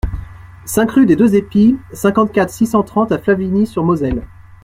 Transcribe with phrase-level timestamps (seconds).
[0.65, 4.23] cinq rue des Deux Épis, cinquante-quatre, six cent trente à Flavigny-sur-Moselle